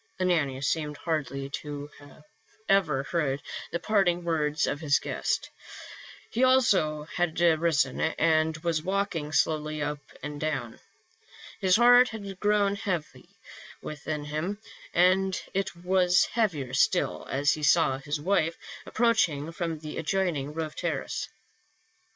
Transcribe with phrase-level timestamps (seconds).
[0.19, 1.87] Ananias seemed hardly to
[2.67, 3.39] have heard
[3.71, 5.51] the parting words of his guest;
[6.31, 10.79] he also had risen and was walking slowly up and down.
[11.59, 13.29] His heart had grown heavy
[13.79, 14.57] within him,
[14.91, 18.57] and it was heavier still as he saw his wife
[18.87, 21.29] approaching from the adjoining roof terrace.